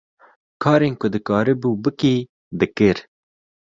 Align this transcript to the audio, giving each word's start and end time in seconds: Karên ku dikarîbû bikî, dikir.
Karên 0.63 0.93
ku 0.99 1.07
dikarîbû 1.13 1.69
bikî, 1.83 2.15
dikir. 2.59 2.97